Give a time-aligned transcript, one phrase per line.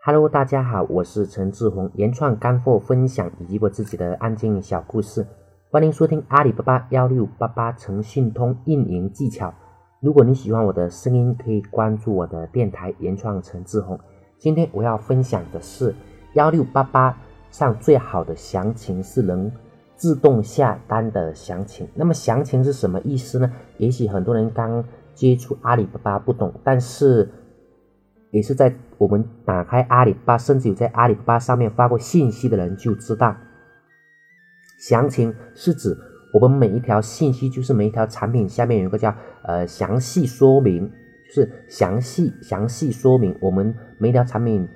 [0.00, 5.26] Hello，大家好，我是陈志宏，原创干货分享以及我自己的案件小故事，
[5.70, 9.52] 欢迎收听阿里巴巴幺六八八诚信通运营技巧。
[10.00, 13.98] 如果你喜欢我的声音，可以关注我的电台原创陈志宏。
[14.38, 15.92] 今天我要分享的是
[16.34, 17.18] 幺六八八
[17.50, 19.50] 上最好的详情是能
[19.96, 21.88] 自动下单的详情。
[21.94, 23.52] 那么详情是什么意思呢？
[23.78, 27.28] 也许很多人刚接触阿里巴巴不懂，但是
[28.30, 33.36] 也是在我们打开阿里巴巴，甚至有在阿里巴巴上面发过信息的人就知道，
[34.78, 35.96] 详情是指
[36.32, 40.90] 我们每一条信息，就是每一条产品下面有一个叫呃详细说明。
[41.28, 44.66] 就是详细详细说明我们每一条产品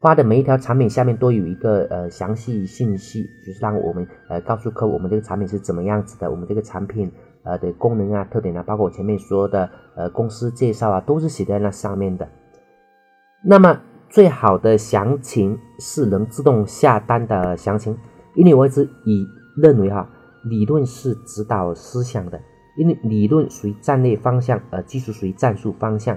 [0.00, 7.08] 发的每一条产品下面都有一个呃详细信息，就是让我们呃告诉客户我们这个产品是怎么样子的，我们这个产品
[7.44, 12.28] 呃的功能啊、特点啊，包括我前面说的呃公司介绍啊，都是写在那上面的。
[13.44, 17.96] 那么最好的详情是能自动下单的详情，
[18.34, 19.26] 因为我一直以
[19.56, 20.08] 认为哈，
[20.44, 22.40] 理论是指导思想的。
[22.76, 26.16] 因为理论属于战略方向，而技术属于战术方向。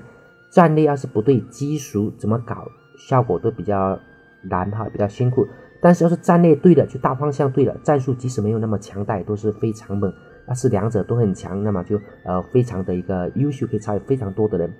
[0.51, 2.67] 战略要是不对，技术怎么搞，
[2.99, 3.97] 效果都比较
[4.43, 5.47] 难哈，比较辛苦。
[5.81, 10.13] 但是要是战略对了，就大方向对了，战术即使没有那么强大，也都是非常猛。
[10.47, 14.71] 要是两者都很强，那么就呃非常的一个优秀，可以超越非常多的人。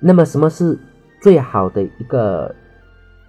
[0.00, 0.78] 那么什么是
[1.20, 2.54] 最好的一个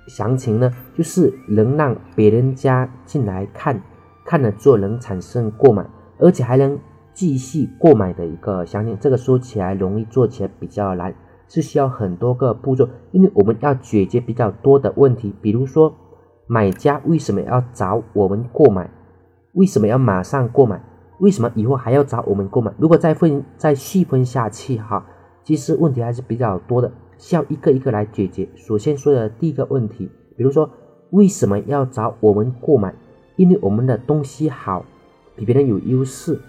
[0.07, 0.71] 详情呢？
[0.95, 3.81] 就是能让别人家进来看。
[4.25, 5.83] 看了之后能产生购买，
[6.19, 6.77] 而且还能
[7.15, 11.11] 继续购买的一个详情，这个说起来容易，做起来比较难，
[11.47, 15.91] 是需要很多个步骤，因为我们要解决比较多的问题，比如说
[16.45, 18.87] 买家为什么要找我们购买，
[19.53, 20.79] 为什么要马上购买，
[21.17, 22.71] 为什么以后还要找我们购买？
[22.77, 25.03] 如果再分再细分下去哈，
[25.49, 28.47] 其实问题还是比较多的，需要一个一个来解决。
[28.55, 30.69] 首先说的第一个问题，比如说
[31.09, 32.93] 为什么要找我们购买？
[33.35, 34.85] 因为我们的东西好，
[35.35, 36.39] 比别人有优势。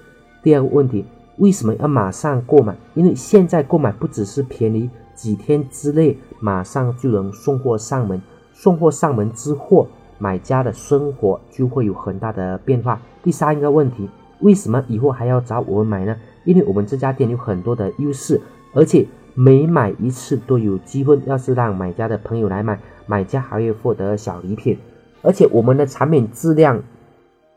[0.43, 1.07] 第二个问题，
[1.39, 2.77] 为什么要马上购买？
[2.93, 8.21] 因为现在购买不只是便宜，几天之内马上就能送货上门。
[8.53, 9.89] 送货上门之后，
[10.19, 13.01] 买家的生活就会有很大的变化。
[13.23, 14.07] 第三个问题，
[14.41, 16.15] 为什么以后还要找我们买呢？
[16.45, 18.39] 因为我们这家店有很多的优势，
[18.73, 21.19] 而且每买一次都有机会。
[21.27, 24.79] 要是让买家的朋友来买，买家还会获得小礼品。
[25.23, 26.83] 而且我们的产品质量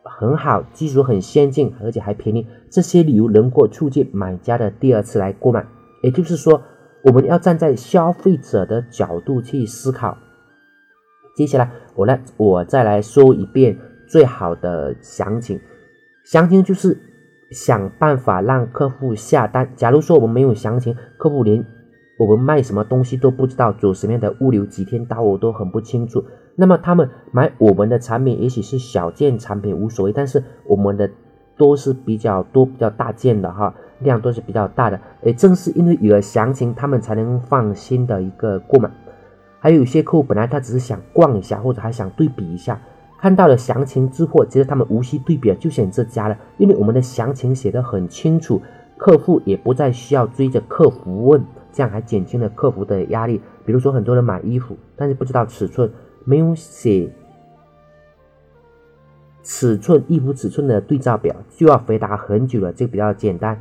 [0.03, 5.65] 很好，技术很先进，而且还便宜，这些理由能够促进买家的第二次来购买。
[6.01, 6.61] 也就是说，
[7.03, 10.17] 我们要站在消费者的角度去思考。
[11.35, 15.59] 接下来，我来我再来说一遍最好的详情。
[16.25, 16.97] 详情就是
[17.51, 19.69] 想办法让客户下单。
[19.75, 21.65] 假如说我们没有详情，客户连
[22.17, 26.23] 我们卖什么东西都不知道，走什么样的物流，几天到我都很不清楚。
[26.55, 31.09] 那么他们买我们的产品，也许是小件产品无所谓，但是我们的
[31.57, 34.99] 都是比较多、比较大件的哈，量都是比较大的。
[35.23, 38.89] 也正是因为有了详情，他们才能放心的一个购买。
[39.59, 42.79] 还有一些客户本来他只是想逛一下，或者还想对比一下，
[43.23, 48.61] 看到了详情之后，其实他们无需对比就选这家了，因为我们的详情写的很清楚，
[48.97, 51.41] 客户也不再需要追着客服问，
[51.71, 53.39] 这样还减轻了客服的压力。
[53.65, 55.89] 比如说很多人买衣服，但是不知道尺寸。
[56.25, 57.09] 没有写
[59.41, 62.73] 尺寸衣服尺寸的对照表，就要回答很久了。
[62.73, 63.57] 这个比较简单，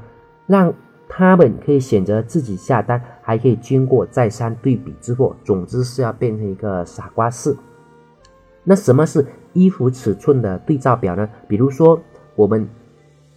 [0.48, 0.74] 让
[1.08, 7.56] 他们可以选择自己下单，还可以经过再三对比之后，总之是要变成一个傻瓜式。
[8.64, 11.28] 那什么是衣服尺寸的对照表呢？
[11.48, 12.00] 比如说
[12.36, 12.68] 我们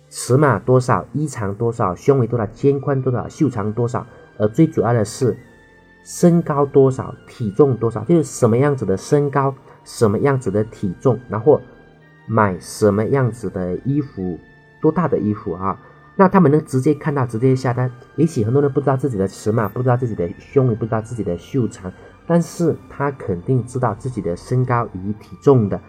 [0.09, 4.05] 尺码多少，衣长多少，胸围多少，肩宽多少，袖长多少，
[4.37, 5.37] 而最主要的是。
[6.07, 11.59] 身高多少，体重多少，就是什么样子的身高，什么样子的体重，然后
[12.27, 14.37] 买什么样子的衣服，
[14.79, 15.81] 多大的衣服啊？
[16.15, 17.91] 那他们能直接看到，直接下单。
[18.17, 21.91] 也许很多人不知道自己的尺码，不知道自己的胸围，不知道自己的袖长，
[22.27, 25.79] 但是他肯定知道自己的身高与体重的，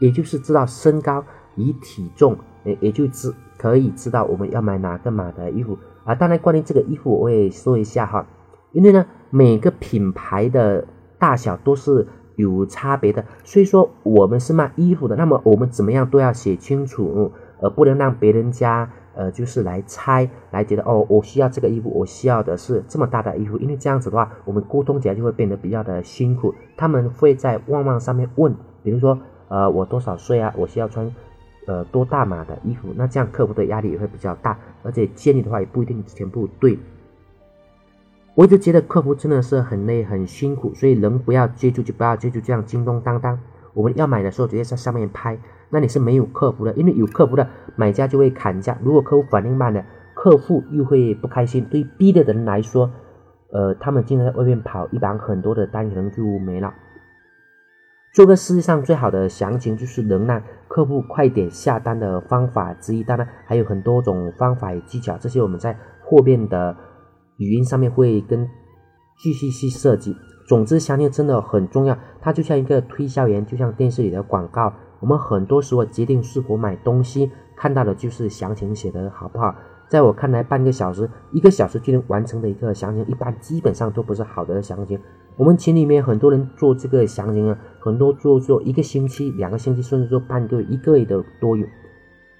[0.00, 1.24] 也就是知道身高
[1.56, 6.14] 与体重，也也就知可以知道我们要买哪个码的衣服啊。
[6.14, 8.26] 当然，关于这个衣服，我也说一下哈。
[8.72, 10.86] 因为呢，每个品牌的
[11.18, 12.06] 大小都是
[12.36, 26.54] 有差别的，所以说我们是卖衣服的，那么我们怎么样都要写清楚，而不能让别人家呃就是来猜，来觉得哦，我需要这个衣服，我需要的是这么大的衣服，因为这样子的话，我们沟通起来就会变得比较的辛苦。
[26.76, 28.54] 他们会在旺旺上面问，
[28.84, 29.18] 比如说
[29.48, 31.12] 呃我多少岁啊，我需要穿
[31.66, 36.78] 呃多大码的衣服，那这样客服的压力也会比较大，而且建议的话也不一定全部对。
[38.36, 43.36] 我一直觉得客服真的是很累很辛苦，所以人不要接住就不要接住，这样叮咚当当。
[43.74, 45.36] 我们要买的时候直接在上面拍，
[45.70, 49.84] 那你是没有客服的，因为有客服的买家就会砍价，如果客户反应慢了，
[50.14, 51.64] 客户又会不开心。
[51.70, 52.90] 对 B 的人来说，
[53.52, 56.72] 呃，他们经常在外面跑，一般很多的单可能就没了。
[58.14, 63.04] 做个世界上最好的详情，就是能让客户快点下单的方法之一。
[63.04, 66.74] 当然还有很多种方法与技巧，这些我们在后面的
[67.36, 68.48] 语音上面会跟
[69.18, 70.16] 继续去设计。
[70.48, 74.72] 总之，详情真的很重要，它就像一个推销员，就像电视里的广告。
[75.00, 79.54] 我们很多时候决定是否买东西，看到的就是详情写的好不好。
[79.88, 85.00] 在我看来，半个小时、一个小时就能完成的一个详情，一般基本上都不是好的详情。
[85.36, 91.66] 我们群里面很多人做这个详情啊，很多做做一个星期、两个星期，甚至做半个月、一个月的都有。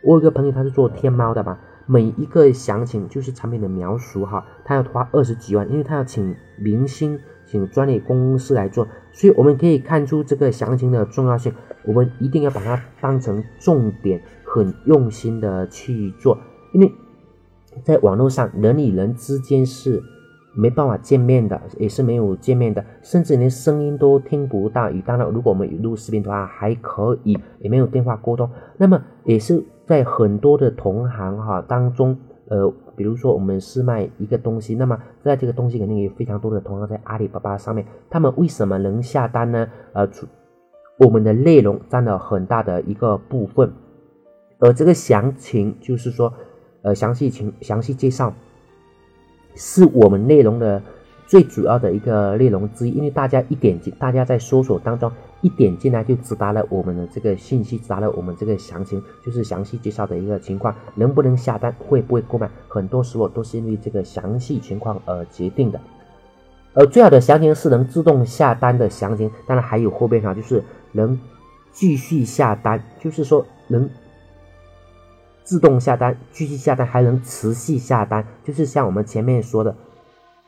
[0.02, 1.58] 我有个朋友，他是做天猫的嘛。
[1.90, 11.50] 每一个详情就是产品的描述哈，他要花二十几万，因为他要请明星、请专业公司来做，所以我们可以看出这个详情的重要性，
[11.86, 16.38] 我们一定要把它当成重点，很用心的去做，
[16.74, 16.92] 因为
[17.82, 20.02] 在网络上人与人之间是
[20.54, 24.90] 没办法见面的，也是没有见面的，甚至连声音都听不到。
[25.06, 29.64] 当然，如果我们录视频的话还可以，也没有电话沟通，那么也是。
[29.88, 32.16] 在很多的同行哈当中，
[32.48, 39.66] 呃，比如说我们是卖一个东西，那么在这个东西肯定有非常多的同行在阿里巴巴上面，他们为什么能下单呢？
[39.94, 40.06] 呃，
[40.98, 43.72] 我们的内容占了很大的一个部分，
[44.58, 46.34] 而这个详情就是说，
[46.82, 48.34] 呃，详细情详细介绍，
[49.54, 50.82] 是我们内容的
[51.28, 55.12] 最主要的一个内容之一，因为大家一点击，大家在搜索当中。
[55.40, 65.80] 一点进来就直达了我们的这个信息，直达了我们这个详情，就是详细介绍的一个情况，能不能下单，会不会购买，很多时候都是因为这个详细情况而决定的。
[66.74, 71.16] 而最好的详情是能自动下单的详情，当然还有后边哈，就是能
[71.70, 73.88] 继续下单，就是说能
[75.44, 79.76] 自动下单、继续下单，还能持续下单，就是像我们前面说的，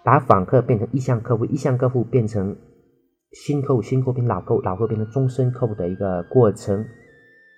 [0.03, 2.57] 把访客变成意向客户，意向客户变成。
[3.33, 6.85] 新客户、新客户变老客户、老客户变成终身客户的一个过程，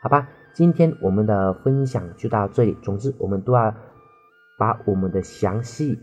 [0.03, 0.29] 好吧？
[0.53, 2.77] 今天我们的分享就到这里。
[2.83, 3.75] 总之，我们都要
[4.59, 5.99] 把我们的详细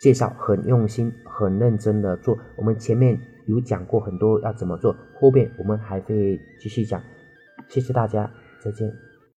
[0.00, 2.38] 介绍很用心、很认真的做。
[2.56, 7.02] 我们前面有讲过很多要怎么做，后面我们还会继续讲。
[7.66, 8.30] 谢谢大家，
[8.62, 9.09] 再见。